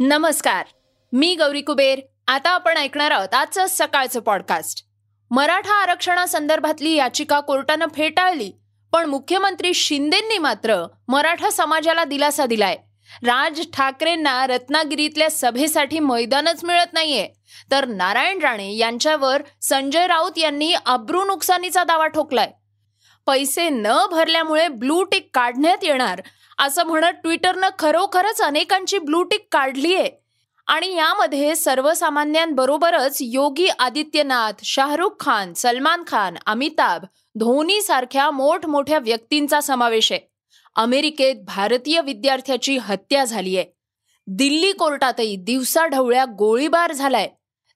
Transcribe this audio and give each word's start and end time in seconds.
नमस्कार. 0.00 0.66
मी 1.12 1.34
गौरी 1.34 1.60
कुबेर. 1.60 2.00
आता 2.28 2.50
आपण 2.50 2.76
ऐकणार 2.76 3.10
आहोत 3.10 3.34
आजचं 3.34 3.66
सकाळचं 3.68 4.20
पॉडकास्ट 4.20 4.84
मराठा 5.30 5.74
आरक्षणासंदर्भातली 5.74 6.92
याचिका 6.92 7.40
कोर्टानं 7.40 7.86
फेटाळली 7.96 8.52
पण 8.92 9.08
मुख्यमंत्री 9.08 9.74
शिंदेंनी 9.74 10.38
मात्र 10.38 10.86
मराठा 11.08 11.50
समाजाला 11.50 12.04
दिलासा 12.04 12.46
दिलाय. 12.46 12.76
राज 13.22 13.60
ठाकरेंना 13.72 14.46
रत्नागिरीतल्या 14.46 15.30
सभेसाठी 15.30 15.98
मैदानच 15.98 16.64
मिळत 16.64 16.92
नाहीये. 16.92 17.28
तर 17.70 17.84
नारायण 17.84 18.38
राणे 18.38 18.76
यांच्यावर 18.76 19.42
संजय 19.62 20.06
राऊत 20.06 20.38
यांनी 20.38 20.74
अब्रू 20.86 21.24
नुकसानीचा 21.24 21.84
दावा 21.84 22.06
ठोकलाय. 22.06 22.50
पैसे 23.26 23.68
न 23.68 23.86
भरल्यामुळे 24.10 24.68
ब्लू 24.68 25.02
टिक 25.02 25.30
काढण्यात 25.34 25.78
येणार 25.82 26.22
असं 26.58 26.82
म्हणत 26.84 27.20
ट्विटरनं 27.22 27.68
खरोखरच 27.78 28.40
अनेकांची 28.40 28.98
ब्लूटिक 28.98 29.46
काढली 29.52 29.94
आहे. 29.94 30.10
आणि 30.66 30.94
यामध्ये 30.94 31.56
सर्वसामान्यांबरोबरच 31.56 33.18
योगी 33.20 33.66
आदित्यनाथ 33.78 34.52
शाहरुख 34.64 35.10
खान 35.20 35.52
सलमान 35.52 36.02
खान 36.06 36.34
अमिताभ 36.46 37.04
धोनी 37.34 37.82
सारख्या 37.82 38.30
मोठमोठ्या 38.30 38.98
व्यक्तींचा 38.98 39.60
समावेश 39.60 40.12
आहे. 40.12 40.20
अमेरिकेत 40.76 41.36
भारतीय 41.46 42.00
विद्यार्थ्याची 42.00 42.76
हत्या 42.76 43.24
झाली 43.24 43.56
आहे. 43.56 43.66
दिल्ली 44.26 44.72
कोर्टातही 44.72 45.36
दिवसाढवळ्या 45.36 46.24
गोळीबार 46.24 46.92
झालाय. 46.92 47.28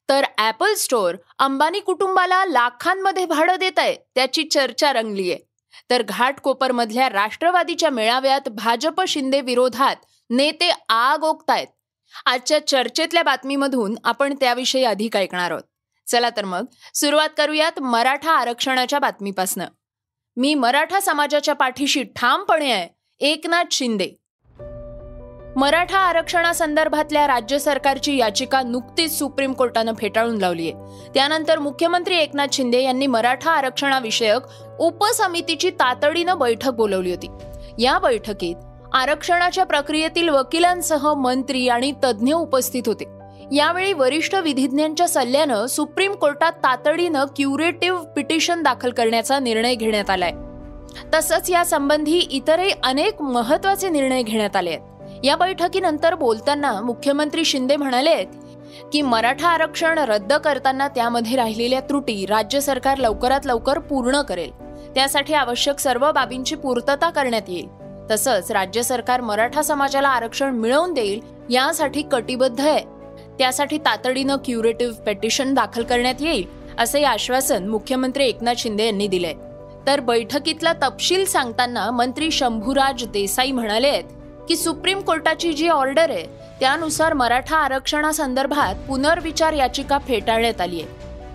तर 0.09 0.25
ऍपल 0.39 0.75
स्टोअर 0.75 1.17
अंबानी 1.39 1.81
कुटुंबाला 1.81 2.45
लाखांमध्ये 2.47 3.27
भाडं 3.27 3.57
देत 3.57 3.79
आहे 3.79 3.97
त्याची 4.15 4.45
चर्चा 4.45 4.93
रंगली 4.93 5.33
आहे 5.33 5.52
तर 5.91 6.03
घाटकोपरमधल्या 6.03 7.09
राष्ट्रवादीच्या 7.09 7.91
मेळाव्यात 7.91 8.49
भाजप 8.49 9.03
शिंदे 9.09 9.41
विरोधात 9.41 9.97
नेते 10.31 10.73
आग 10.89 11.23
ओकतायत. 11.23 11.67
आजच्या 12.27 12.67
चर्चेतल्या 12.67 13.23
बातमीमधून 13.23 13.95
आपण 14.05 14.35
त्याविषयी 14.41 14.85
अधिक 14.85 15.17
ऐकणार 15.17 15.51
आहोत. 15.51 15.63
चला 16.07 16.31
तर 16.31 16.45
मग 16.45 16.65
सुरुवात 16.95 17.29
करूयात 17.37 17.81
मराठा 17.81 18.33
आरक्षणाच्या 18.33 18.99
बातमीपासनं. 18.99 19.67
मी 20.37 20.55
मराठा 20.55 21.01
समाजाच्या 21.01 21.55
पाठीशी 21.55 22.03
ठामपणे 22.03 22.73
आहे. 22.73 22.89
एकनाथ 23.21 23.65
शिंदे. 23.71 24.11
मराठा 25.57 25.99
आरक्षणासंदर्भातल्या 25.99 27.27
राज्य 27.27 27.59
सरकारची 27.59 28.17
याचिका 28.17 28.63
नुकतीच 28.63 29.19
सुप्रीम 29.19 29.53
कोर्टानं 29.53 29.93
फेटाळून 29.99 30.39
लावली 30.39 30.71
आहे 30.71 31.11
त्यानंतर 31.15 31.59
मुख्यमंत्री 31.59 32.17
एकनाथ 32.17 32.47
शिंदे 32.53 32.83
यांनी 32.83 33.07
मराठा 33.07 33.51
आरक्षणाविषयक 33.51 34.43
उपसमितीची 34.81 35.71
तातडीनं 35.71 36.39
बैठक 36.39 36.71
बोलवली 36.71 37.11
होती. 37.11 37.29
या 37.79 37.99
बैठकीत 37.99 38.57
आरक्षणाच्या 38.93 39.65
प्रक्रियेतील 39.65 40.29
वकिलांसह 40.29 41.15
मंत्री 41.15 41.69
आणि 41.69 41.93
तज्ज्ञ 42.05 42.33
उपस्थित 42.33 42.83
होते. 42.87 43.05
यावेळी 43.53 43.93
वरिष्ठ 43.93 44.35
विधिज्ञांच्या 44.35 45.09
सल्ल्यानं 45.09 45.67
सुप्रीम 45.67 46.13
कोर्टात 46.13 46.53
तातडीनं 46.53 47.25
क्युरेटिव्ह 47.25 48.05
पिटिशन 48.17 48.63
दाखल 48.63 48.91
करण्याचा 48.91 49.39
निर्णय 49.39 49.75
घेण्यात 49.75 50.11
आलाय. 50.11 50.33
तसंच 51.15 51.51
यासंबंधी 51.51 52.19
इतरही 52.31 52.71
अनेक 52.85 53.23
महत्त्वाचे 53.23 53.89
निर्णय 53.89 54.23
घेण्यात 54.23 54.57
आले 54.57 54.71
आहेत 54.71 54.92
या 55.25 55.37
बैठकीनंतर 55.37 56.15
बोलताना 56.15 56.81
मुख्यमंत्री 56.81 57.45
शिंदे 57.45 57.77
म्हणाले 57.77 58.25
की 58.93 59.03
मराठा 59.03 59.49
आरक्षण 59.49 59.99
रद्द 59.99 60.33
करताना 60.33 60.89
त्यामध्ये 60.89 61.37
राहिलेल्या 61.37 61.81
त्रुटी 61.81 62.25
राज्य 62.27 62.61
सरकार 62.61 62.99
लवकरात 62.99 63.47
लवकर 63.47 63.79
पूर्ण 63.79 64.21
करेल. 64.23 64.51
त्यासाठी 64.95 65.35
आवश्यक 65.35 65.79
सर्व 65.79 66.11
बाबींची 66.13 66.55
पूर्तता 66.55 67.11
करण्यात 67.11 67.49
येईल. 67.49 67.67
तसंच 68.11 68.51
राज्य 68.53 68.83
सरकार 68.83 69.21
मराठा 69.21 69.63
समाजाला 69.63 70.09
आरक्षण 70.09 70.55
मिळवून 70.55 70.95
देईल 70.95 71.21
यासाठी 71.51 72.03
कटिबद्ध 72.03 72.61
आहे. 72.61 72.81
त्यासाठी 73.39 73.79
तातडीनं 73.79 74.37
क्युरेटिव्ह 74.37 74.95
पेटिशन 74.95 75.55
दाखल 75.55 75.83
करण्यात 75.83 76.21
येईल 76.21 76.45
असे 76.79 77.03
आश्वासन 77.05 77.69
मुख्यमंत्री 77.69 78.25
एकनाथ 78.25 78.55
शिंदे 78.59 78.85
यांनी 78.85 79.07
दिले 79.07 79.33
तर 79.87 80.01
बैठकीतला 80.01 80.73
तपशील 80.73 81.25
सांगताना 81.25 81.91
मंत्री 81.91 82.31
शंभूराज 82.31 83.05
देसाई 83.05 83.53
म्हणाले 83.53 83.89
आहेत 83.89 84.05
की 84.49 84.57
सुप्रीम 84.57 85.01
कोर्टाची 85.01 85.53
जी 85.53 85.69
ऑर्डर 85.69 86.11
आहे 86.11 86.27
त्यानुसार 86.61 87.13
मराठा 87.13 87.57
आरक्षणासंदर्भात 87.57 88.75
पुनर्विचार 88.89 89.53
याचिका 89.53 89.99
फेटाळण्यात 89.99 90.61
आली 90.61 90.83
आहे. 90.83 90.89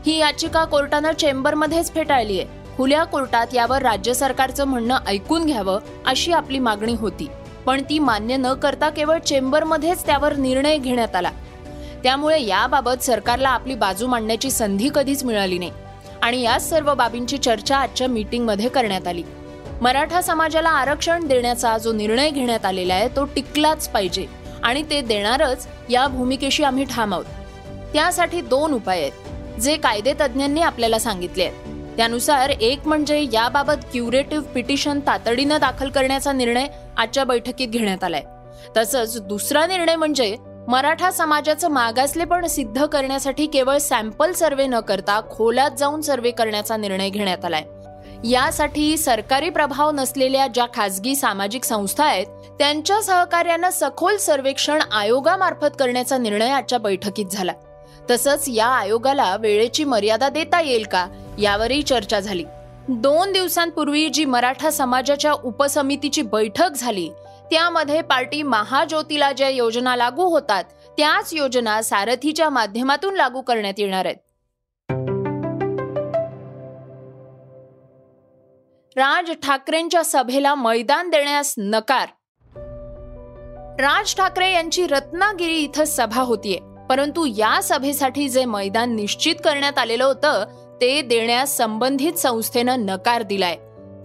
ही 0.05 0.17
याचिका 0.17 0.65
कोर्टानं 0.65 1.11
चेंबरमध्येच 1.11 1.93
फेटाळली 1.93 2.39
आहे. 2.39 2.75
खुल्या 2.77 3.03
कोर्टात 3.03 3.47
यावर 3.53 3.81
राज्य 3.81 4.13
सरकारचं 4.13 4.65
म्हणणं 4.65 4.97
ऐकून 5.07 5.45
घ्यावं 5.45 5.79
अशी 6.05 6.31
आपली 6.31 6.59
मागणी 6.59 6.93
होती. 6.93 7.27
पण 7.65 7.81
ती 7.81 7.99
मान्य 7.99 8.37
न 8.37 8.53
करता 8.53 8.89
केवळ 8.89 9.19
चेंबरमध्येच 9.19 10.05
त्यावर 10.05 10.35
निर्णय 10.35 10.77
घेण्यात 10.77 11.15
आला. 11.15 11.31
त्यामुळे 12.03 12.45
याबाबत 12.45 13.03
सरकारला 13.03 13.49
आपली 13.49 13.75
बाजू 13.75 14.07
मांडण्याची 14.07 14.51
संधी 14.51 14.89
कधीच 14.95 15.23
मिळाली 15.23 15.57
नाही. 15.57 15.71
आणि 16.21 16.41
याच 16.41 16.69
सर्व 16.69 16.93
बाबींची 16.93 17.37
चर्चा 17.37 17.77
आजच्या 17.77 18.07
मीटिंगमध्ये 18.07 18.69
करण्यात 18.69 19.07
आली. 19.07 19.23
मराठा 19.81 20.21
समाजाला 20.21 20.69
आरक्षण 20.69 21.27
देण्याचा 21.27 21.77
जो 21.77 21.93
निर्णय 21.93 22.29
घेण्यात 22.29 22.65
आलेला 22.65 22.93
आहे 22.93 23.07
तो 23.07 23.25
टिकलाच 23.25 23.89
पाहिजे. 23.89 24.25
आणि 24.63 24.83
ते 24.89 25.01
देणारच 25.01 25.67
या 25.89 26.07
भूमिकेशी 26.07 26.63
आम्ही 26.63 26.83
ठाम 26.83 27.13
आहोत. 27.13 27.25
त्यासाठी 27.93 28.41
दोन 28.41 28.73
उपाय 28.73 29.01
आहेत 29.01 29.59
जे 29.59 29.75
कायदे 29.75 30.13
तज्ज्ञांनी 30.13 30.61
आपल्याला 30.61 30.99
सांगितले 30.99 31.43
आहेत. 31.43 31.97
त्यानुसार 31.97 32.49
एक 32.49 32.87
म्हणजे 32.87 33.25
याबाबत 33.33 33.85
क्युरेटिव्ह 33.91 34.45
पिटिशन 34.45 34.99
तातडीनं 34.99 35.57
दाखल 35.59 35.89
करण्याचा 35.89 36.31
निर्णय 36.31 36.67
आजच्या 36.97 37.23
बैठकीत 37.23 37.67
घेण्यात 37.67 38.03
आलाय. 38.03 38.23
तसंच 38.77 39.21
दुसरा 39.21 39.67
निर्णय 39.67 39.95
म्हणजे 39.95 40.35
मराठा 40.67 41.11
समाजाचं 41.11 41.69
मागासलेपण 41.69 42.45
सिद्ध 42.45 42.85
करण्यासाठी 42.85 43.45
केवळ 43.45 43.77
सॅम्पल 43.77 44.31
सर्वे 44.31 44.67
न 44.67 44.79
करता 44.79 45.21
खोलात 45.31 45.71
जाऊन 45.77 46.01
सर्वे 46.01 46.31
करण्याचा 46.31 46.77
निर्णय 46.77 47.09
घेण्यात 47.09 47.45
आलाय. 47.45 47.63
यासाठी 48.23 48.97
सरकारी 48.97 49.49
प्रभाव 49.49 49.91
नसलेल्या 49.91 50.47
ज्या 50.47 50.65
खासगी 50.73 51.15
सामाजिक 51.15 51.63
संस्था 51.63 52.05
आहेत 52.05 52.27
त्यांच्या 52.59 53.01
सहकार्यानं 53.01 53.69
सखोल 53.69 54.17
सर्वेक्षण 54.17 54.81
आयोगामार्फत 54.91 55.75
करण्याचा 55.79 56.17
निर्णय 56.17 56.49
आजच्या 56.49 56.79
बैठकीत 56.79 57.25
झाला. 57.31 57.53
तसंच 58.09 58.45
या 58.47 58.67
आयोगाला 58.67 59.35
वेळेची 59.39 59.83
मर्यादा 59.83 60.29
देता 60.29 60.61
येईल 60.61 60.83
का 60.83 61.07
यावरही 61.39 61.81
चर्चा 61.83 62.19
झाली. 62.19 62.43
दोन 62.89 63.31
दिवसांपूर्वी 63.31 64.09
जी 64.09 64.25
मराठा 64.25 64.69
समाजाच्या 64.69 65.31
उपसमितीची 65.33 66.21
बैठक 66.21 66.71
झाली 66.75 67.09
त्यामध्ये 67.51 68.01
पार्टी 68.01 68.41
महाज्योतीला 68.43 69.31
ज्या 69.31 69.49
योजना 69.49 69.95
लागू 69.95 70.23
होतात 70.23 70.63
त्याच 70.97 71.33
योजना 71.33 71.81
सारथीच्या 71.81 72.49
माध्यमातून 72.49 73.15
लागू 73.15 73.41
करण्यात 73.41 73.73
येणार 73.77 74.05
आहेत. 74.05 74.17
राज 78.97 79.31
ठाकरेंच्या 79.43 80.03
सभेला 80.03 80.55
मैदान 80.55 81.09
देण्यास 81.09 81.53
नकार. 81.57 82.07
राज 83.81 84.15
ठाकरे 84.15 84.51
यांची 84.51 84.87
रत्नागिरी 84.87 85.57
इथं 85.57 85.83
सभा 85.85 86.21
होतीये. 86.21 86.59
परंतु 86.89 87.25
या 87.25 87.59
सभेसाठी 87.63 88.29
जे 88.29 88.45
मैदान 88.45 88.95
निश्चित 88.95 89.35
करण्यात 89.43 89.77
आलेलं 89.77 90.03
होतं 90.03 90.45
ते 90.81 91.01
देण्यास 91.01 91.57
संबंधित 91.57 92.13
संस्थेनं 92.13 92.79
नकार 92.79 93.21
दिलाय. 93.21 93.55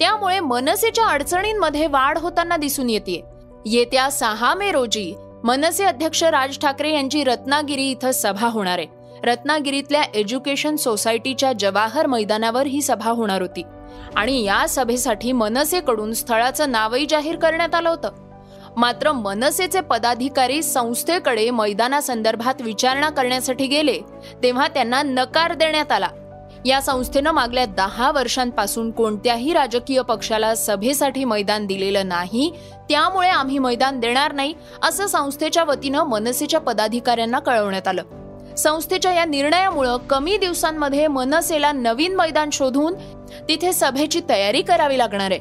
त्यामुळे 0.01 0.41
मनसेच्या 0.41 1.07
अडचणींमध्ये 1.07 1.87
वाढ 1.87 2.19
होताना 2.19 2.57
दिसून 2.57 2.91
येते 2.91 3.25
येत्या 3.67 4.11
सहा 4.11 4.55
मे 4.55 4.73
रोजी 4.73 5.15
मनसे 5.45 5.85
अध्यक्ष 5.85 6.25
राज 6.25 6.59
ठाकरे 6.59 6.93
यांची 6.93 7.25
रत्नागिरी 7.25 7.91
इथं 7.91 8.11
सभा 8.11 8.49
होणार 8.49 8.79
आहे. 8.79 8.87
रत्नागिरीतल्या 9.25 10.03
एज्युकेशन 10.15 10.77
सोसायटीच्या 10.77 11.53
जवाहर 11.53 12.07
मैदानावर 12.07 12.67
ही 12.67 12.83
सभा 12.83 13.11
होणार 13.11 13.43
होती. 13.43 13.63
आणि 14.17 14.43
या 14.45 14.67
सभेसाठी 14.69 15.33
मनसेकडून 15.33 16.13
स्थळाचं 16.13 16.71
नावही 16.71 17.07
जाहीर 17.07 17.37
करण्यात 17.37 17.75
आलं 17.75 17.89
होतं. 17.89 18.11
मात्र 18.77 19.13
मनसेचे 19.13 19.81
पदाधिकारी 19.81 20.63
संस्थेकडे 20.63 21.51
मैदानासंदर्भात 21.51 22.63
विचारणा 22.63 23.11
करण्यासाठी 23.11 23.67
गेले 23.67 23.99
तेव्हा 24.43 24.69
त्यांना 24.69 25.03
नकार 25.03 25.55
देण्यात 25.55 25.93
आला. 25.93 26.09
या 26.65 26.81
संस्थेनं 26.81 27.31
मागल्या 27.31 27.65
दहा 27.67 28.11
वर्षांपासून 28.11 28.91
कोणत्याही 28.91 29.53
राजकीय 29.53 30.03
पक्षाला 30.03 30.55
सभेसाठी 30.55 31.25
मैदान 31.25 31.67
दिलेलं 31.67 32.09
नाही 32.09 32.53
त्यामुळे 32.89 33.29
आम्ही 33.29 33.59
मैदान 33.59 34.01
देणार 34.01 34.33
नाही 34.33 34.55
असं 34.83 35.07
संस्थेच्या 35.07 35.65
वतीनं 35.65 36.03
मनसेच्या 36.03 36.61
पदाधिकाऱ्यांना 36.61 37.39
कळवण्यात 37.39 37.89
आलं. 37.89 38.03
संस्थेच्या 38.59 39.13
या 39.13 39.25
निर्णयामुळं 39.25 39.97
कमी 39.97 40.37
दिवसांमध्ये 40.37 41.07
मनसेला 41.07 41.73
नवीन 41.73 42.15
मैदान 42.17 42.51
शोधून 42.51 42.95
तिथे 43.49 43.73
सभेची 43.73 44.21
तयारी 44.29 44.63
करावी 44.63 44.99
लागणार 44.99 45.31
आहे. 45.31 45.41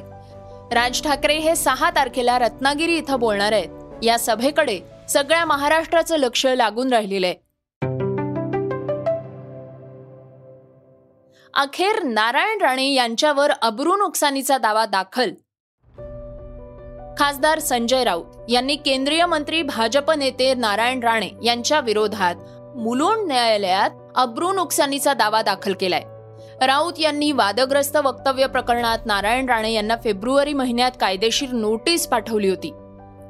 राज 0.74 1.02
ठाकरे 1.02 1.38
हे 1.38 1.56
सहा 1.56 1.90
तारखेला 1.90 2.38
रत्नागिरी 2.38 2.96
इथं 2.96 3.20
बोलणार 3.20 3.52
आहेत. 3.52 3.68
या 4.02 4.18
सभेकडे 4.18 4.80
सगळ्या 5.08 5.44
महाराष्ट्राचं 5.44 6.16
लक्ष 6.16 6.46
लागून 6.46 6.92
राहिलेलं 6.92 7.26
आहे. 7.26 7.34
अखेर 11.54 12.02
नारायण 12.02 12.60
राणे 12.60 12.92
यांच्यावर 12.92 13.50
अब्रू 13.62 13.96
नुकसानीचा 13.96 14.58
दावा 14.58 14.86
दाखल. 14.86 15.30
खासदार 17.18 17.58
संजय 17.58 18.04
राऊत 18.04 18.24
यांनी 18.48 18.76
केंद्रीय 18.76 19.26
मंत्री 19.26 19.62
भाजप 19.62 20.10
नेते 20.10 20.54
नारायण 20.54 21.00
राणे 21.00 21.28
यांच्या 21.42 21.80
विरोधात 21.80 22.34
मुलुंड 22.76 23.26
न्यायालयात 23.26 23.90
अब्रू 24.14 24.52
नुकसानीचा 24.52 25.14
दावा 25.14 25.42
दाखल 25.42 25.72
केलाय. 25.72 26.02
राऊत 26.66 26.92
यांनी 26.98 27.32
वादग्रस्त 27.32 27.96
वक्तव्य 27.96 28.46
प्रकरणात 28.46 28.98
नारायण 29.06 29.48
राणे 29.48 29.72
यांना 29.72 29.96
फेब्रुवारी 30.04 30.52
महिन्यात 30.52 30.90
कायदेशीर 31.00 31.48
नोटीस 31.52 32.06
पाठवली 32.06 32.48
होती. 32.48 32.72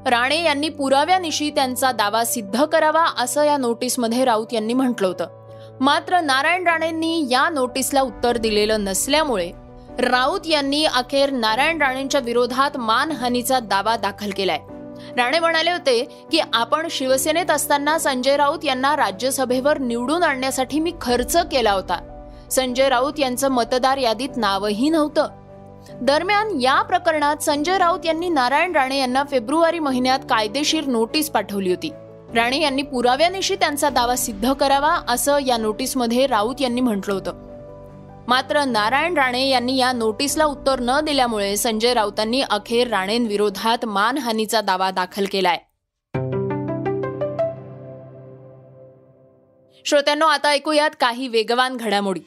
राणे 0.07 0.43
यांनी 0.43 0.69
पुराव्यानिशी 0.69 1.51
त्यांचा 1.51 1.93
दावा 1.93 2.25
सिद्ध 2.25 2.65
करावा 2.65 3.07
असं 3.19 3.45
या 3.45 3.57
नोटीसमध्ये 3.57 4.25
राऊत 4.25 4.47
यांनी 4.53 4.75
म्हटलं 4.75 5.09
होतं. 5.09 5.27
मात्र 5.81 6.21
नारायण 6.21 6.67
राणेंनी 6.67 7.27
या 7.31 7.49
नोटीसला 7.49 8.01
उत्तर 8.01 8.37
दिलेलं 8.37 8.85
नसल्यामुळे 8.85 9.53
राऊत 9.99 10.47
यांनी 10.47 10.85
अखेर 10.85 11.31
नारायण 11.31 11.83
राणेंच्या 11.83 12.21
विरोधात 12.21 12.71
मानहानीचा 12.77 13.59
दावा 13.59 13.97
दाखल 13.97 14.31
केलाय. 14.37 14.61
राणे 15.17 15.39
म्हणाले 15.39 15.73
होते 15.73 16.27
की 16.33 16.41
आपण 16.53 16.87
शिवसेनेत 16.91 17.51
असताना 17.51 17.99
संजय 17.99 18.37
राऊत 18.37 18.65
यांना 18.65 18.97
राज्यसभेवर 18.97 19.79
निवडून 19.79 20.23
आणण्यासाठी 20.23 20.81
मी 20.81 20.93
खर्च 21.01 21.37
केला 21.37 21.73
होता. 21.73 22.09
संजय 22.51 22.89
राऊत 22.89 23.13
यांचं 23.19 23.49
मतदार 23.49 23.97
यादीत 23.97 24.29
नावही 24.37 24.91
नव्हतं. 24.91 25.27
दरम्यान 25.93 26.61
या 26.61 26.83
प्रकरणात 26.83 27.37
संजय 27.37 27.79
राऊत 27.79 28.07
यांनी 28.07 28.29
नारायण 28.29 28.73
राणे 28.73 28.99
यांना 28.99 29.23
फेब्रुवारी 29.31 29.79
महिन्यात 29.79 30.19
कायदेशीर 30.31 30.85
नोटीस 30.85 31.31
पाठवली 31.31 31.71
होती. 31.71 31.91
राणे 32.35 32.61
यांनी 32.61 32.83
पुराव्यानिशी 32.83 33.55
त्यांचा 33.55 33.89
दावा 33.89 34.17
सिद्ध 34.17 34.53
करावा 34.53 35.01
असं 35.09 35.39
या 35.39 35.57
नोटीसमध्ये 35.57 36.27
राऊत 36.27 36.55
यांनी 36.61 36.81
म्हटलं 36.81 37.15
होतं. 37.15 37.52
मात्र 38.29 38.65
नारायण 38.65 39.17
राणे 39.17 39.47
यांनी 39.49 39.77
या 39.77 39.93
नोटीसला 39.93 40.45
उत्तर 40.45 40.81
न 40.81 40.99
दिल्यामुळे 41.05 41.57
संजय 41.57 41.95
राऊतांनी 41.95 42.41
अखेर 42.41 42.89
राणेंविरोधात 42.89 43.85
मानहानीचा 43.85 44.61
दावा 44.61 44.91
दाखल 44.91 45.25
केलाय. 45.33 45.59
श्रोत्यांनो 49.85 50.27
आता 50.27 50.49
ऐकूयात 50.49 50.91
काही 51.01 51.29
वेगवान 51.29 51.77
घडामोडी. 51.77 52.21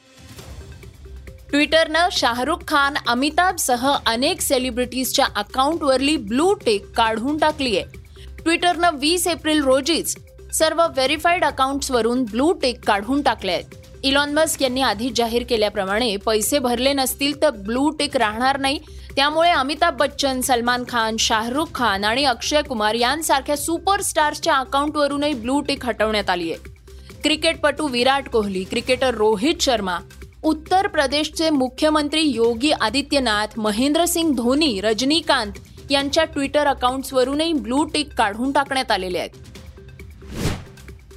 ट्विटरनं 1.50 2.08
शाहरुख 2.12 2.62
खान 2.68 2.94
अमिताभ 3.08 3.56
सह 3.56 3.86
अनेक 4.06 4.40
सेलिब्रिटीजच्या 4.40 5.26
अकाउंटवरली 5.36 6.16
ब्लू 6.16 6.52
टेक 6.64 6.90
काढून 6.96 7.36
टाकली 7.38 7.76
आहे 7.78 8.04
ट्विटरनं 8.42 8.96
वीस 9.00 9.26
एप्रिल 9.26 9.62
रोजीच 9.64 10.16
सर्व 10.52 10.82
व्हेरीफाईड 10.86 11.44
अकाउंट्सवरून 11.44 12.24
ब्लू 12.24 12.52
टेक 12.52 12.84
काढून 12.86 13.22
टाकले 13.22 13.52
आहेत 13.52 13.85
इलॉन 14.06 14.32
मस्क 14.34 14.62
यांनी 14.62 14.80
आधी 14.80 15.08
जाहीर 15.16 15.42
केल्याप्रमाणे 15.48 16.16
पैसे 16.16 16.58
भरले 16.58 16.92
नसतील 16.92 17.40
तर 17.42 17.50
ब्लू 17.50 17.88
टिक 17.90 18.16
राहणार 18.16 18.58
नाही. 18.60 18.78
त्यामुळे 19.16 19.50
अमिताभ 19.50 19.96
बच्चन 19.98 20.40
सलमान 20.40 20.84
खान 20.88 21.16
शाहरुख 21.18 21.68
खान 21.74 22.04
आणि 22.04 22.24
अक्षय 22.24 22.62
कुमार 22.62 22.94
यांसारख्या 22.94 23.56
सुपरस्टार्सच्या 23.56 24.54
अकाउंटवरूनही 24.54 25.32
ब्लू 25.32 25.60
टिक 25.60 25.86
हटवण्यात 25.86 26.30
आली 26.30 26.52
आहे. 26.52 26.74
क्रिकेटपटू 27.22 27.86
विराट 27.88 28.28
कोहली 28.28 28.62
क्रिकेटर 28.64 29.14
रोहित 29.14 29.60
शर्मा 29.60 29.98
उत्तर 30.44 30.86
प्रदेशचे 30.86 31.50
मुख्यमंत्री 31.50 32.22
योगी 32.22 32.70
आदित्यनाथ 32.70 33.58
महेंद्रसिंग 33.58 34.34
धोनी 34.34 34.80
रजनीकांत 34.80 35.52
यांच्या 35.90 36.24
ट्विटर 36.24 36.66
अकाउंट्सवरूनही 36.66 37.52
ब्लू 37.52 37.84
टिक 37.84 38.14
काढून 38.18 38.52
टाकण्यात 38.52 38.90
आलेले 38.90 39.18
आहेत. 39.18 39.55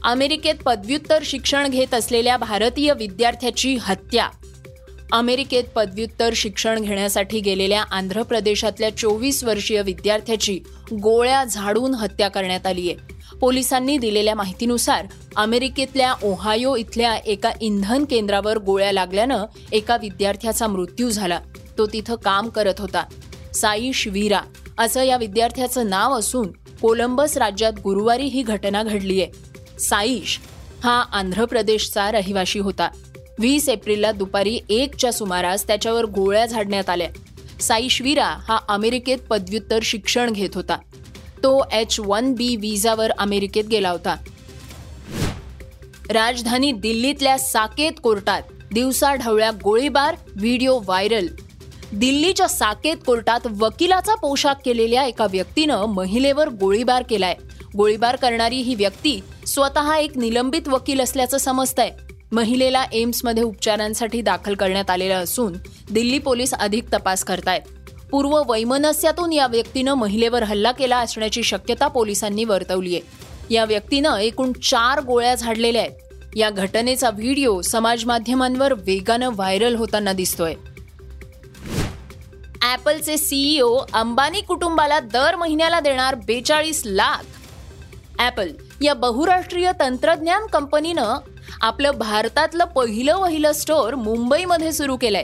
अमेरिकेत 0.04 0.56
पदव्युत्तर 0.66 1.22
शिक्षण 1.25 1.68
घेत 1.68 1.94
असलेल्या 1.94 2.38
भारतीय 2.38 2.94
विद्यार्थ्याची 2.94 3.78
हत्या. 3.81 4.30
अमेरिकेत 5.12 5.63
पदव्युत्तर 5.75 6.34
शिक्षण 6.36 6.81
घेण्यासाठी 6.81 7.40
गेलेल्या 7.40 7.84
आंध्र 7.92 8.24
प्रदेशातल्या 8.24 8.98
चोवीस 8.98 9.44
वर्षीय 9.44 9.81
विद्यार्थ्याची 9.81 10.60
गोळ्या 11.04 11.44
झाडून 11.44 11.96
हत्या 11.96 12.28
करण्यात 12.28 12.68
आली 12.68 12.92
आहे. 12.92 13.13
पोलिसांनी 13.36 13.98
दिलेल्या 13.98 14.36
माहितीनुसार 14.36 15.06
अमेरिकेतल्या 15.36 16.13
ओहायो 16.24 16.75
इथल्या 16.75 17.16
एका 17.16 17.51
इंधन 17.62 18.06
केंद्रावर 18.06 18.57
गोळ्या 18.57 18.92
लागल्यानं 18.92 19.46
एका 19.72 19.98
विद्यार्थ्याचा 20.01 20.68
मृत्यू 20.68 21.10
झाला. 21.10 21.40
तो 21.78 21.86
तिथं 21.86 22.16
काम 22.16 22.50
करत 22.50 22.80
होता. 22.80 23.06
साई 23.54 23.92
वीरा 24.07 24.42
असं 24.78 25.04
या 25.04 25.18
विद्यार्थ्याचं 25.18 25.90
नाव 25.90 26.19
असून 26.19 26.48
कोलंबस 26.81 27.38
राज्यात 27.38 27.74
गुरुवारी 27.84 28.24
ही 28.24 28.42
घटना 28.42 28.84
घडली 28.84 29.22
आहे 29.22 29.49
साईश 29.79 30.39
हा 30.83 31.05
आंध्र 31.11 31.45
प्रदेशचा 31.45 32.11
रहिवाशी 32.11 32.59
होता. 32.59 32.89
वीस 33.39 33.69
एप्रिलला 33.69 34.11
दुपारी 34.11 34.59
एकच्या 34.69 35.13
सुमारास 35.13 35.67
त्याच्यावर 35.67 36.05
गोळ्या 36.05 36.45
झाडण्यात 36.45 36.89
आल्या. 36.89 37.09
साईशवीरा 37.61 38.35
हा 38.41 38.59
अमेरिकेत 38.69 39.17
पदव्युत्तर 39.17 39.79
शिक्षण 39.83 40.31
घेत 40.31 40.49
होता. 40.55 40.77
तो 41.43 41.61
एच 41.71 41.99
वन 41.99 42.33
बी 42.33 42.55
विजावर 42.55 43.11
अमेरिकेत 43.11 43.63
गेला 43.63 43.89
होता. 43.89 44.15
राजधानी 46.09 46.71
दिल्लीतल्या 46.71 47.39
साकेत 47.39 47.91
कोर्टात 48.03 48.41
दिवसा 48.73 49.15
ढवळ्या 49.15 49.51
गोळीबार 49.63 50.15
व्हिडिओ 50.35 50.79
व्हायरल. 50.79 51.27
दिल्लीच्या 51.93 52.47
साकेत 52.47 52.95
कोर्टात 53.05 53.39
वकिलाचा 53.59 54.15
पोशाख 54.15 54.53
केलेल्या 54.65 55.03
एका 55.03 55.27
व्यक्तीनं 55.31 55.85
महिलेवर 55.85 56.49
गोळीबार 56.49 57.03
केलाय. 57.09 57.35
गोळीबार 57.77 58.15
करणारी 58.15 58.55
ही 58.55 58.75
व्यक्ती 58.75 59.19
स्वतः 59.50 59.94
एक 59.96 60.18
निलंबित 60.18 60.68
वकील 60.68 61.01
असल्याचं 61.01 61.38
समजतंय. 61.38 61.90
महिलेला 62.31 62.86
एम्समध्ये 62.94 63.44
उपचारांसाठी 63.44 64.22
दाखल 64.22 64.54
करण्यात 64.54 64.90
आलेलं 64.90 65.13
असून 65.13 65.54
दिल्ली 65.92 66.19
पोलीस 66.19 66.54
अधिक 66.54 66.84
तपास 66.94 67.24
करतायत. 67.24 67.62
पूर्व 68.12 68.44
वैमनस्यातून 68.48 69.34
या 69.34 69.48
व्यक्तीनं 69.48 69.94
महिलेवर 69.94 70.44
हल्ला 70.44 70.72
केला 70.72 70.98
असण्याची 70.98 71.44
शक्यता 71.44 71.88
पोलिसांनी 71.88 72.44
वर्तवली 72.44 72.96
आहे. 72.96 73.01
या 73.56 73.65
व्यक्तीनं 73.65 74.18
एकूण 74.18 74.51
चार 74.53 75.01
गोळ्या 75.01 75.36
झाडलेल्या 75.36 75.82
आहेत. 75.82 75.94
या 76.36 76.50
घटनेचा 76.50 77.10
व्हिडिओ 77.10 77.62
समाज 77.62 78.06
माध्यमांवर 78.06 78.74
वेगानं 78.74 79.29
व्हायरल 79.29 79.75
होताना 79.75 80.13
दिसतोय. 80.13 80.53
ॲपलचे 82.62 83.18
सीईओ 83.18 83.77
अंबानी 83.94 84.41
कुटुंबाला 84.41 85.00
दर 85.00 85.36
महिन्याला 85.36 85.79
देणार 85.79 86.15
बेचाळीस 86.15 86.82
लाख. 86.86 87.24
ॲपल 88.20 88.51
या 88.81 88.93
बहुराष्ट्रीय 88.93 89.71
तंत्रज्ञान 89.79 90.45
कंपनीनं 90.45 91.17
आपलं 91.62 91.91
भारतातलं 91.91 92.65
पहिलं 92.65 93.17
वहिलं 93.17 93.51
स्टोअर 93.51 93.95
मुंबईमध्ये 93.95 94.71
सुरू 94.71 94.98
केलंय. 94.98 95.24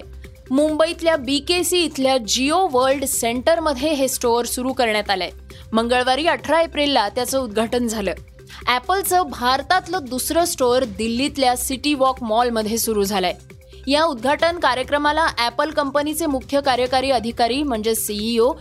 मुंबईतल्या 0.52 1.16
बी 1.16 1.40
के 1.40 1.64
सी 1.64 1.84
इथल्या 1.84 2.18
जिओ 2.18 2.68
वर्ल्ड 2.72 3.06
सेंटरमध्ये 3.06 3.94
हे 3.94 4.08
स्टोअर 4.08 4.46
सुरू 4.46 4.74
करण्यात 4.74 5.10
आलंय. 5.10 5.30
मंगळवारी 5.72 6.28
अठरा 6.28 6.62
एप्रिलला 6.62 7.10
त्याचं 7.10 7.40
उद्घाटन 7.40 7.88
झालं. 7.88 8.14
ॲपलचं 8.68 9.22
भारतातलं 9.22 10.00
दुसरं 10.04 10.46
स्टोअर 10.46 10.84
दिल्लीतल्या 10.84 11.58
सिटी 11.58 11.94
वॉक 11.94 12.24
मॉलमध्ये 12.24 12.78
सुरू 12.78 13.04
झालंय. 13.04 13.34
या 13.88 14.04
उद्घाटन 14.04 14.60
कार्यक्रमाला 14.60 15.28
ॲपल 15.38 15.70
कंपनीचे 15.70 16.26
मुख्य 16.26 16.62
कार्यकारी 16.62 17.12
अधिकारी 17.12 17.64
म्हणजे 17.64 17.96
सीईओ 17.96 18.54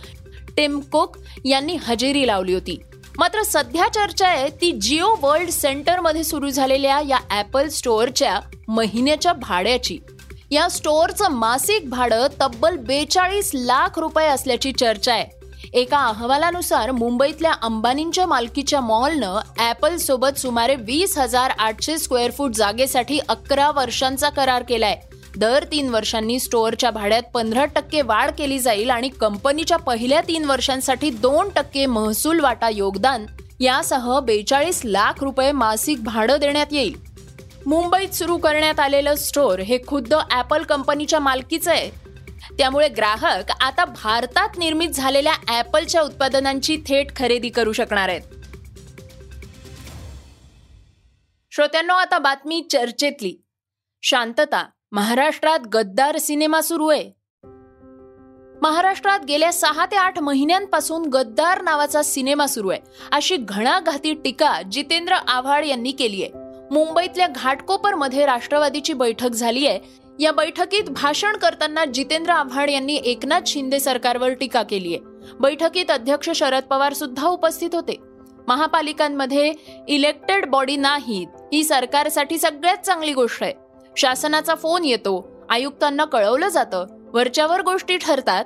टिम 0.57 0.79
कुक 0.79 1.17
यांनी 1.45 1.77
हजेरी 1.83 2.27
लावली 2.27 2.53
होती. 2.53 2.81
मात्र 3.19 3.41
सध्या 3.43 3.87
चर्चा 3.87 4.27
आहे 4.27 4.49
ती 4.61 4.71
जिओ 4.71 5.07
वर्ल्ड 5.21 5.49
सेंटरमध्ये 5.49 6.23
सुरू 6.23 6.49
झालेल्या 6.49 6.99
या 7.07 7.17
ॲपल 7.29 7.67
स्टोअरच्या 7.67 8.39
महिन्याच्या 8.67 9.33
भाड्याची. 9.33 9.97
या 10.51 10.67
स्टोअरचं 10.69 11.31
मासिक 11.31 11.89
भाडं 11.89 12.27
तब्बल 12.41 12.75
बेचाळीस 12.77 13.51
लाख 13.53 13.99
रुपये 13.99 14.27
असल्याची 14.27 14.71
चर्चा 14.71 15.13
आहे. 15.13 15.25
एका 15.73 15.99
अहवालानुसार 15.99 16.91
मुंबईतल्या 16.91 17.53
अंबानींच्या 17.61 18.25
मालकीच्या 18.25 18.81
मॉलनं 18.81 19.39
ॲपल 19.57 19.97
सोबत 19.97 20.37
सुमारे 20.37 20.75
वीस 20.75 21.17
हजार 21.17 21.51
आठशे 21.59 21.97
स्क्वेअर 21.97 22.31
फूट 22.31 22.51
जागेसाठी 22.51 23.19
अकरा 23.29 23.71
वर्षांचा 23.71 24.29
करार 24.29 24.63
केलाय. 24.63 24.95
दर 25.37 25.63
तीन 25.63 25.89
वर्षांनी 25.89 26.39
स्टोअरच्या 26.39 26.89
भाड्यात 26.91 27.23
पंधरा 27.33 27.65
टक्के 27.65 28.01
वाढ 28.01 28.31
केली 28.37 28.59
जाईल 28.59 28.89
आणि 28.89 29.09
कंपनीच्या 29.09 29.77
पहिल्या 29.77 30.21
तीन 30.21 30.45
वर्षांसाठी 30.45 31.09
दोन 31.09 31.49
टक्के 31.49 31.85
महसूल 31.85 32.39
वाटा 32.39 32.69
योगदान 32.69 33.25
यासह 33.59 34.19
बेचाळीस 34.19 34.81
लाख 34.85 35.23
रुपये 35.23 35.51
मासिक 35.51 36.03
भाडं 36.03 36.39
देण्यात 36.39 36.73
येईल. 36.73 36.95
मुंबईत 37.65 38.13
सुरू 38.13 38.37
करण्यात 38.37 38.79
आलेलं 38.79 39.15
स्टोअर 39.15 39.59
हे 39.59 39.77
खुद्द 39.87 40.13
ॲपल 40.31 40.63
कंपनीच्या 40.63 41.19
मालकीचं 41.19 41.71
आहे. 41.71 41.89
त्यामुळे 42.57 42.87
ग्राहक 42.87 43.51
आता 43.61 43.85
भारतात 43.85 44.57
निर्मित 44.57 44.89
झालेल्या 44.89 45.33
ॲपलच्या 45.47 46.01
उत्पादनांची 46.01 46.77
थेट 46.87 47.15
खरेदी 47.15 47.49
करू 47.49 47.73
शकणार 47.73 48.09
आहेत. 48.09 48.21
श्रोत्यांनो 51.51 51.93
आता 51.93 52.17
बातमी 52.17 52.61
चर्चेतली. 52.71 53.35
शांतता 54.03 54.65
महाराष्ट्रात 54.91 55.59
गद्दार 55.59 56.17
सिनेमा 56.17 56.61
सुरू 56.61 56.87
आहे. 56.87 57.11
महाराष्ट्रात 58.61 59.19
गेल्या 59.27 59.53
सहा 59.53 59.85
ते 59.85 59.95
आठ 59.95 60.19
महिन्यांपासून 60.19 61.05
गद्दार 61.05 61.61
नावाचा 61.61 62.03
सिनेमा 62.03 62.47
सुरू 62.47 62.69
आहे. 62.69 62.79
अशी 63.11 63.37
घणाघाती 63.37 64.13
टीका 64.13 64.61
जितेंद्र 64.61 65.13
आव्हाड 65.13 65.65
यांनी 65.65 65.91
केली 65.91 66.23
आहे. 66.23 66.31
मुंबईतल्या 66.71 67.27
घाटकोपरमध्ये 67.27 68.25
राष्ट्रवादीची 68.25 68.93
बैठक 68.93 69.29
झाली 69.29 69.67
आहे. 69.67 69.79
या 70.19 70.31
बैठकीत 70.31 70.83
भाषण 70.83 71.37
करताना 71.37 71.85
जितेंद्र 71.85 72.31
आव्हाड 72.31 72.69
यांनी 72.69 72.95
एकनाथ 72.95 73.41
शिंदे 73.47 73.79
सरकारवर 73.79 74.29
टीका 74.29 74.63
केली 74.63 74.95
आहे. 74.95 75.33
बैठकीत 75.39 75.91
अध्यक्ष 75.91 76.29
शरद 76.29 76.63
पवार 76.63 76.93
सुद्धा 76.93 77.27
उपस्थित 77.27 77.69
होते. 77.73 77.97
महापालिकांमध्ये 78.47 79.53
इलेक्टेड 79.87 80.45
बॉडी 80.45 80.77
नाहीत. 80.77 81.27
ही 81.53 81.63
सरकारसाठी 81.63 82.37
सगळ्यात 82.37 82.77
चांगली 82.77 83.13
गोष्ट 83.13 83.43
आहे. 83.43 83.64
शासनाचा 83.97 84.55
फोन 84.55 84.85
येतो 84.85 85.45
आयुक्तांना 85.49 86.05
कळवलं 86.05 86.47
जातं 86.47 86.85
वरच्यावर 87.13 87.61
गोष्टी 87.61 87.97
ठरतात. 87.97 88.45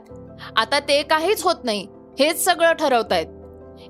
आता 0.56 0.79
ते 0.79 1.03
काहीच 1.03 1.44
होत 1.44 1.56
नाही 1.63 1.88
हेच 2.20 2.46
सगळं 2.46 2.74
ठरवतायत. 2.74 3.27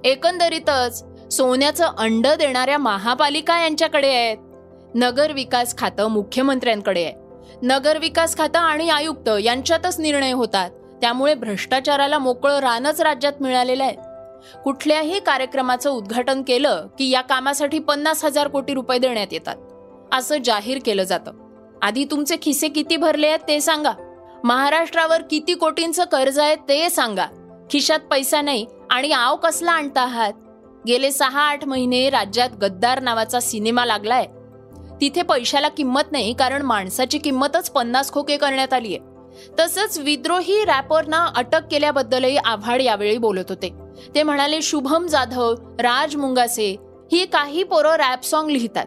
एकंदरीतच 0.04 1.06
सोन्याचं 1.32 1.86
अंड 1.98 2.28
देणाऱ्या 2.28 2.78
महापालिका 2.78 3.60
यांच्याकडे 3.60 4.08
आहेत. 4.08 4.38
नगर 4.96 5.32
विकास 5.32 5.78
खातं 5.78 6.08
मुख्यमंत्र्यांकडे 6.08 7.04
आहे. 7.04 7.14
नगर 7.62 7.98
विकास 7.98 8.38
खातं 8.38 8.60
आणि 8.60 8.90
आयुक्त 8.90 9.30
यांच्यातच 9.44 10.00
निर्णय 10.00 10.32
होतात. 10.32 10.70
त्यामुळे 11.02 11.34
भ्रष्टाचाराला 11.34 12.18
मोकळं 12.18 12.60
रानच 12.60 13.02
राज्यात 13.02 13.34
मिळालेलं 13.42 13.84
आहे. 13.84 13.96
कुठल्याही 14.64 15.20
कार्यक्रमाचं 15.20 15.90
उद्घाटन 15.90 16.42
केलं 16.42 16.88
की 16.98 17.10
या 17.10 17.22
कामासाठी 17.22 17.80
पन्नास 17.80 18.26
हजार 18.26 18.48
कोटी 18.48 18.74
रुपये 18.74 19.00
देण्यात 19.00 19.28
येतात. 19.32 19.56
असं 20.14 20.38
जाहीर 20.46 20.78
केलं 20.86 21.04
जातं. 21.04 21.49
आधी 21.82 22.06
तुमचे 22.06 22.36
खिसे 22.42 22.68
किती 22.68 22.98
भरले 22.98 23.28
आहेत 23.28 23.40
ते 23.48 23.60
सांगा. 23.62 23.92
महाराष्ट्रावर 24.44 25.22
किती 25.22 25.54
कोटींचं 25.54 26.04
कर्ज 26.04 26.40
आहे 26.40 26.56
ते 26.56 26.90
सांगा. 26.90 27.26
खिशात 27.72 28.00
पैसा 28.00 28.42
नाही 28.42 28.66
आणि 28.90 29.12
आव 29.12 29.36
कसला 29.36 29.72
आणता 29.72 30.02
आहात? 30.02 30.34
गेले 30.88 31.12
सहा 31.12 31.42
आठ 31.42 31.66
महिने 31.66 32.10
राज्यात 32.10 32.50
गद्दार 32.50 33.02
नावाचा 33.02 33.40
सिनेमा 33.40 33.86
लागलाय. 33.86 34.26
तिथे 35.02 35.22
पैशाला 35.22 35.68
किंमत 35.68 36.12
नाही 36.12 36.34
कारण 36.34 36.62
माणसाची 36.62 37.18
किंमतच 37.18 37.70
पन्नास 37.70 38.12
खोके 38.12 38.38
करण्यात 38.38 38.74
आली 38.74 38.96
आहे 38.96 39.08
तसंच 39.60 39.98
विद्रोही 39.98 40.64
रॅपरना 40.66 41.26
अटक 41.36 41.62
केल्याबद्दलही 41.72 42.38
आव्हाड 42.38 42.82
यावेळी 42.82 43.18
बोलत 43.18 43.46
होते. 43.50 43.74
ते 44.16 44.24
म्हणाले 44.24 44.62
शुभम 44.62 45.08
जाधव 45.08 45.54
राज 45.80 46.16
मुंगासे 46.16 46.76
ही 47.12 47.26
काही 47.26 47.64
पोरं 47.64 47.96
रॅप 47.96 48.24
सॉन्ग 48.24 48.50
लिहितात. 48.50 48.86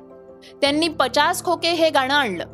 त्यांनी 0.61 0.89
पचास 0.89 1.45
खोके 1.45 1.71
हे 1.71 1.91
गाणं 1.91 2.15
आणलं. 2.15 2.45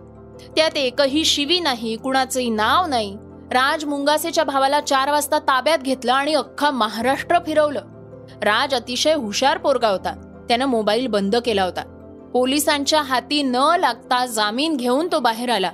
त्यात 0.56 0.76
एकही 0.76 1.24
शिवी 1.24 1.60
नाही 1.60 1.96
कुणाचंही 1.96 2.50
नाव 2.50 2.86
नाही. 2.86 3.16
राज 3.50 3.84
मुंगासेच्या 3.84 4.44
भावाला 4.44 4.80
चार 4.80 5.10
वाजता 5.10 5.38
ताब्यात 5.38 5.78
घेतलं 5.78 6.12
आणि 6.12 6.34
अख्खा 6.34 6.70
महाराष्ट्र 6.70 7.38
फिरवलं. 7.38 7.80
राज 8.42 8.74
अतिशय 8.74 9.12
हुशार 9.12 9.58
पोरगा 9.58 9.88
होता. 9.88 10.44
त्यानं 10.48 10.66
मोबाईल 10.66 11.06
बंद 11.06 11.36
केला 11.36 11.62
होता. 11.62 11.82
पोलिसांच्या 12.32 13.02
हाती 13.02 13.42
न 13.42 13.56
लागता 13.78 14.26
जामीन 14.26 14.76
घेऊन 14.76 15.08
तो 15.12 15.20
बाहेर 15.20 15.50
आला. 15.50 15.70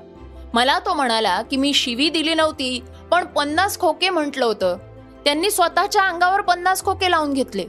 मला 0.55 0.79
तो 0.79 0.95
म्हणाला 0.95 1.43
की 1.43 1.57
मी 1.57 1.73
शिवी 1.73 2.11
दिली 2.11 2.35
नव्हती 2.35 2.83
पण 3.11 3.25
पन्नास 3.25 3.79
खोके 3.79 4.11
म्हटलं 4.11 4.45
होतं. 4.45 4.77
त्यांनी 5.25 5.51
स्वतःच्या 5.51 6.03
अंगावर 6.03 6.41
पन्नास 6.41 6.85
खोके 6.85 7.11
लावून 7.11 7.33
घेतले. 7.33 7.65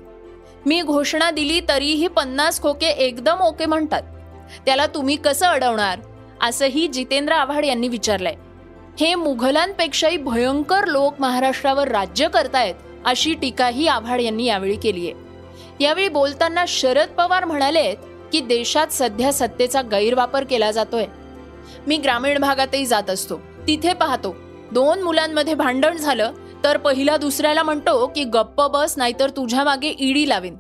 मी 0.66 0.82
घोषणा 0.82 1.32
दिली 1.32 1.62
तरीही 1.70 2.08
पन्नास 2.08 2.62
खोके 2.62 2.88
एकदम 2.88 3.40
ओके 3.40 3.66
म्हणतात. 3.66 4.02
त्याला 4.66 4.86
तुम्ही 4.88 5.16
कसं 5.16 5.46
अडवणार? 5.46 6.00
असंही 6.42 6.88
जितेंद्र 6.88 7.34
आव्हाड 7.34 7.65
यांनी 7.65 7.88
विचारलंय. 7.88 8.36
हे 9.00 9.15
मुघलांपेक्षाही 9.15 10.18
भयंकर 10.18 10.86
लोक 10.88 11.15
महाराष्ट्रावर 11.20 11.88
राज्य 11.88 12.27
करतायत 12.27 12.75
अशी 13.06 13.34
टीकाही 13.34 13.88
आव्हाड 13.88 14.22
यांनी 14.22 14.46
यावेळी 14.46 14.75
केली 14.75 15.10
आहे 15.10 15.84
यावेळी 15.84 16.08
बोलताना 16.10 16.65
शरद 16.68 17.08
पवार 17.08 17.46
म्हणाले 17.46 17.94
की 18.32 18.39
देशात 18.39 18.88
सध्या 18.88 19.34
सत्तेचा 19.34 19.82
गैरवापर 19.82 20.44
केला 20.44 20.72
जातोय. 20.72 21.06
मी 21.88 21.98
ग्रामीण 21.98 22.38
भागातही 22.38 22.86
जात 22.86 23.10
असतो. 23.10 23.38
तिथे 23.68 23.94
पाहतो. 23.94 24.36
दोन 24.72 25.01
मुलांमध्ये 25.01 25.54
भांडण 25.54 25.98
झालं 25.98 26.32
तर 26.63 26.77
पहिला 26.77 27.18
दुसऱ्याला 27.18 27.63
म्हणतो 27.63 28.08
की 28.08 28.24
गप्प 28.24 28.62
बस 28.62 28.94
नाहीतर 28.98 29.30
तुझ्या 29.30 29.63
मागे 29.63 29.94
ईडी 30.00 30.30
लावीन. 30.30 30.58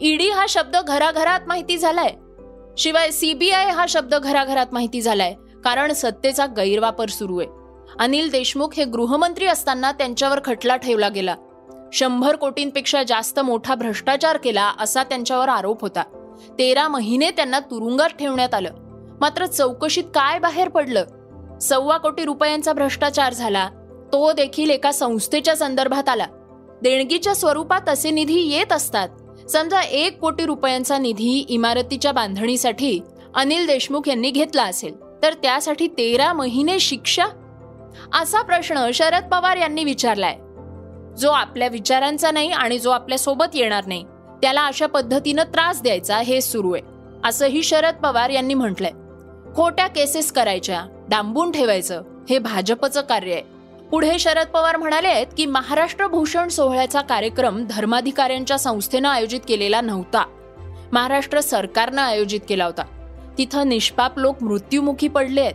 ईडी 0.00 0.30
हा 0.30 0.46
शब्द 0.48 0.76
घराघरात 0.76 1.40
माहिती 1.46 1.78
झालाय. 1.78 2.14
शिवाय 2.78 3.10
सीबीआय 3.10 3.70
हा 3.70 3.86
शब्द 3.88 4.14
घराघरात 4.14 4.66
माहिती 4.72 5.00
झालाय 5.00 5.34
कारण 5.64 5.92
सत्तेचा 5.92 6.46
गैरवापर 6.46 7.08
सुरू 7.08 7.38
आहे. 7.38 7.48
अनिल 7.98 8.30
देशमुख 8.30 8.68
हे 8.76 8.84
गृहमंत्री 8.84 9.46
असताना 9.46 9.92
त्यांच्यावर 9.92 10.40
खटला 10.44 10.76
ठेवला 10.76 11.08
गेला. 11.08 11.34
शंभर 11.92 12.36
कोटींपेक्षा 12.36 13.02
जास्त 13.02 13.40
मोठा 13.40 13.74
भ्रष्टाचार 13.74 14.36
केला 14.36 14.72
असा 14.80 15.02
त्यांच्यावर 15.02 15.48
आरोप 15.48 15.80
होता. 15.80 16.02
तेरा 16.58 16.88
महिने 16.88 17.30
त्यांना 17.30 17.60
तुरुंगात 17.60 18.08
ठेवण्यात 18.08 18.54
आलं. 18.54 18.70
मात्र 19.20 19.46
चौकशीत 19.46 20.04
काय 20.04 20.38
बाहेर 20.38 20.68
पडलं? 20.68 21.04
सव्वा 21.58 21.96
कोटी 21.96 22.24
रुपयांचा 22.24 22.72
भ्रष्टाचार 22.72 23.32
झाला. 23.32 23.68
तो 24.12 24.32
देखील 24.32 24.70
एका 24.70 24.92
संस्थेच्या 24.92 25.56
संदर्भात 25.56 26.08
आला. 26.08 26.26
देणगीच्या 26.82 27.34
स्वरूपात 27.34 27.88
असे 27.88 28.10
निधी 28.10 28.40
येत 28.40 28.72
असतात. 28.72 29.08
समजा 29.48 29.80
एक 29.80 30.18
कोटी 30.18 30.46
रुपयांचा 30.46 30.98
निधी 30.98 31.46
इमारतीच्या 31.48 32.12
बांधणीसाठी 32.12 33.00
अनिल 33.34 33.66
देशमुख 33.66 34.08
यांनी 34.08 34.30
घेतला 34.30 34.62
असेल 34.62 34.94
तर 35.22 35.34
त्यासाठी 35.34 35.86
तेरा 35.86 36.32
महिने 36.32 36.78
शिक्षा? 36.78 37.24
असा 38.20 38.42
प्रश्न 38.42 38.90
शरद 38.94 39.28
पवार 39.32 39.56
यांनी 39.56 39.84
विचारलाय. 39.84 40.36
जो 41.20 41.30
आपल्या 41.30 41.68
विचारांचा 41.68 42.30
नाही 42.30 42.50
आणि 42.50 42.78
जो 42.78 42.90
आपल्यासोबत 42.90 43.54
येणार 43.54 43.86
नाही 43.86 44.04
त्याला 44.42 44.66
अशा 44.66 44.86
पद्धतीनं 44.86 45.42
त्रास 45.42 45.82
द्यायचा 45.82 46.18
हे 46.18 46.40
सुरू 46.40 46.74
आहे 46.74 46.82
असंही 47.24 47.62
शरद 47.62 47.94
पवार 47.94 48.30
यांनी 48.30 48.54
म्हटलंय. 48.54 48.92
खोट्या 49.54 49.86
केसेस 49.86 50.32
करायच्या 50.32 50.84
डांबून 51.08 51.50
ठेवायचं 51.50 52.02
हे 52.30 52.38
भाजपचं 52.38 53.00
कार्य 53.00 53.32
आहे. 53.32 53.55
पुढे 53.90 54.18
शरद 54.18 54.46
पवार 54.46 54.76
म्हणाले 54.76 55.08
आहेत 55.08 55.26
की 55.36 55.46
महाराष्ट्र 55.46 56.06
भूषण 56.06 56.48
सोहळ्याचा 56.48 57.00
कार्यक्रम 57.00 57.66
धर्माधिकाऱ्यांच्या 57.70 58.58
संस्थेनं 58.58 59.08
आयोजित 59.08 59.40
केलेला 59.48 59.80
नव्हता. 59.80 60.24
महाराष्ट्र 60.92 61.40
सरकारनं 61.40 62.02
आयोजित 62.02 62.40
केला 62.48 62.64
होता. 62.64 62.82
तिथं 63.38 63.68
निष्पाप 63.68 64.18
लोक 64.18 64.42
मृत्युमुखी 64.42 65.08
पडले 65.08 65.40
आहेत. 65.40 65.54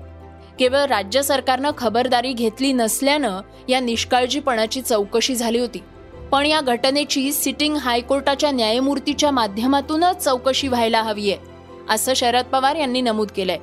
केवळ 0.60 0.86
राज्य 0.86 1.22
सरकारनं 1.22 1.72
खबरदारी 1.78 2.34
घेतली 2.34 2.74
नसल्यानं 2.74 3.42
या 3.70 3.80
निष्काळजीपणाची 3.80 4.82
चौकशी 4.82 5.36
झाली 5.36 5.60
होती. 5.60 5.84
पण 6.32 6.46
या 6.46 6.62
घटनेची 6.62 7.32
सिटिंग 7.32 7.76
हायकोर्टाच्या 7.76 8.52
न्यायमूर्तीच्या 8.52 9.32
माध्यमातूनच 9.32 10.24
चौकशी 10.24 10.68
व्हायला 10.68 11.02
हवी 11.02 11.32
आहे 11.32 11.40
असं 11.90 12.14
शरद 12.14 12.46
पवार 12.46 12.76
यांनी 12.76 13.02
नमूद 13.02 13.28
केलंय. 13.36 13.58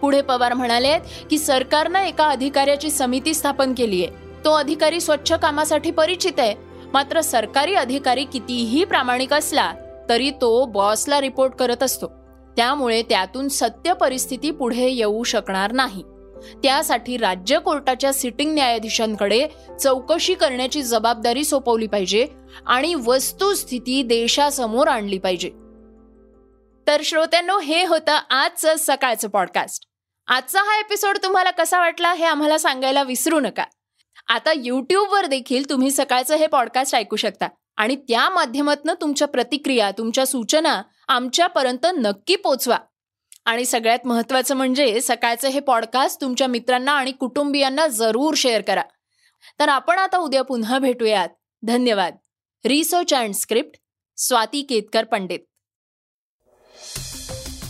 पुढे 0.00 0.20
पवार 0.20 0.54
म्हणाले 0.54 0.98
की 1.30 1.38
सरकारनं 1.38 1.98
एका 1.98 2.26
अधिकाऱ्याची 2.26 2.90
समिती 2.90 3.34
स्थापन 3.34 3.74
केली 3.74 4.04
आहे 4.04 4.44
तो 4.44 4.52
अधिकारी 4.52 5.00
स्वच्छ 5.00 5.32
कामासाठी 5.32 5.90
परिचित 5.90 6.38
आहे. 6.38 6.54
मात्र 6.92 7.20
सरकारी 7.20 7.74
अधिकारी 7.74 8.24
कितीही 8.24 8.84
प्रामाणिक 8.84 9.32
असला 9.32 9.72
तरी 10.08 10.30
तो 10.30 10.64
बॉसला 10.66 11.20
रिपोर्ट 11.20 11.52
करत 11.52 11.82
असतो. 11.82 12.06
त्यामुळे 12.56 13.02
त्यातून 13.02 13.48
सत्य 13.48 13.92
परिस्थिती 13.92 14.50
पुढे 14.50 14.88
येऊ 14.88 15.22
शकणार 15.22 15.72
नाही. 15.72 16.02
त्यासाठी 16.62 17.16
राज्य 17.16 17.58
कोर्टाच्या 17.58 18.12
सिटिंग 18.12 18.54
न्यायाधीशांकडे 18.54 19.46
चौकशी 19.80 20.34
करण्याची 20.34 20.82
जबाबदारी 20.82 21.44
सोपवली 21.44 21.86
पाहिजे 21.86 22.26
आणि 22.66 22.94
वस्तुस्थिती 22.94 24.02
देशासमोर 24.02 24.88
आणली 24.88 25.18
पाहिजे. 25.18 25.50
तर 26.86 27.00
श्रोत्यांनो 27.04 27.58
हे 27.58 27.84
होतं 27.84 28.18
आजचं 28.30 28.74
सकाळचं 28.78 29.28
पॉडकास्ट 29.28 29.87
आजचा 30.28 30.60
हा 30.60 30.78
एपिसोड 30.78 31.18
तुम्हाला 31.22 31.50
कसा 31.50 31.78
वाटला 31.78 32.12
हे 32.12 32.24
आम्हाला 32.24 32.58
सांगायला 32.58 33.02
विसरू 33.02 33.40
नका. 33.40 33.64
आता 34.28 34.52
यूट्यूबवर 34.56 35.26
देखील 35.26 35.70
तुम्ही 35.70 35.90
सकाळचं 35.90 36.34
हे 36.34 36.46
पॉडकास्ट 36.46 36.94
ऐकू 36.94 37.16
शकता 37.16 37.48
आणि 37.76 37.96
त्या 37.96 38.28
माध्यमातून 38.28 38.94
तुमच्या 39.00 39.28
प्रतिक्रिया 39.28 39.90
तुमच्या 39.90 40.26
सूचना 40.26 40.82
आमच्यापर्यंत 41.08 41.86
नक्की 41.96 42.36
पोचवा. 42.36 42.78
आणि 43.44 43.64
सगळ्यात 43.64 43.98
महत्त्वाचं 44.04 44.56
म्हणजे 44.56 45.00
सकाळचं 45.00 45.48
हे 45.48 45.60
पॉडकास्ट 45.60 46.20
तुमच्या 46.20 46.46
मित्रांना 46.46 46.92
आणि 46.92 47.12
कुटुंबियांना 47.12 47.86
जरूर 47.86 48.34
शेअर 48.36 48.60
करा. 48.60 48.82
तर 49.60 49.68
आपण 49.68 49.98
आता 49.98 50.18
उद्या 50.18 50.42
पुन्हा 50.42 50.78
भेटूयात. 50.78 51.28
धन्यवाद. 51.62 52.16
Research 52.64 53.14
and 53.14 53.34
script 53.34 53.78
Swati 54.16 54.62
Ketkar 54.62 55.04
Pandit. 55.04 55.40